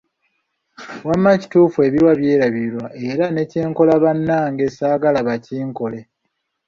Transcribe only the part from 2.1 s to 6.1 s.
byerabirwa era ne kyenkola bannange saagala bakinkole!